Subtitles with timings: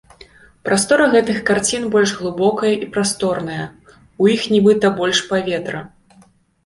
[0.67, 3.65] Прастора гэтых карцін больш глыбокая і прасторная,
[4.25, 5.85] у іх нібыта больш паветра.